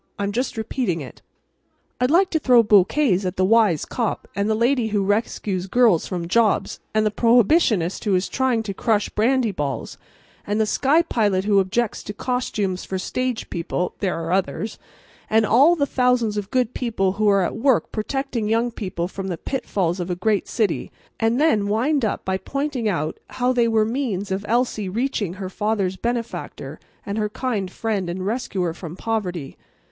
I'm 0.17 0.31
just 0.31 0.57
repeating 0.57 0.99
it. 1.01 1.21
I'd 1.99 2.09
like 2.09 2.31
to 2.31 2.39
throw 2.39 2.63
bouquets 2.63 3.23
at 3.23 3.35
the 3.37 3.45
wise 3.45 3.85
cop, 3.85 4.27
and 4.35 4.49
the 4.49 4.55
lady 4.55 4.87
who 4.87 5.03
rescues 5.03 5.67
Girls 5.67 6.07
from 6.07 6.27
Jobs, 6.27 6.79
and 6.91 7.05
the 7.05 7.11
prohibitionist 7.11 8.03
who 8.05 8.15
is 8.15 8.27
trying 8.27 8.63
to 8.63 8.73
crush 8.73 9.09
brandy 9.09 9.51
balls, 9.51 9.99
and 10.47 10.59
the 10.59 10.65
sky 10.65 11.03
pilot 11.03 11.45
who 11.45 11.59
objects 11.59 12.01
to 12.01 12.15
costumes 12.15 12.83
for 12.83 12.97
stage 12.97 13.47
people 13.51 13.93
(there 13.99 14.15
are 14.15 14.31
others), 14.31 14.79
and 15.29 15.45
all 15.45 15.75
the 15.75 15.85
thousands 15.85 16.35
of 16.35 16.49
good 16.49 16.73
people 16.73 17.11
who 17.11 17.27
are 17.27 17.43
at 17.43 17.55
work 17.55 17.91
protecting 17.91 18.49
young 18.49 18.71
people 18.71 19.07
from 19.07 19.27
the 19.27 19.37
pitfalls 19.37 19.99
of 19.99 20.09
a 20.09 20.15
great 20.15 20.47
city; 20.47 20.91
and 21.19 21.39
then 21.39 21.67
wind 21.67 22.03
up 22.03 22.25
by 22.25 22.39
pointing 22.39 22.89
out 22.89 23.19
how 23.37 23.53
they 23.53 23.67
were 23.67 23.85
the 23.85 23.91
means 23.91 24.31
of 24.31 24.43
Elsie 24.49 24.89
reaching 24.89 25.33
her 25.33 25.47
father's 25.47 25.95
benefactor 25.95 26.79
and 27.05 27.19
her 27.19 27.29
kind 27.29 27.69
friend 27.69 28.09
and 28.09 28.25
rescuer 28.25 28.73
from 28.73 28.95
poverty. 28.95 29.55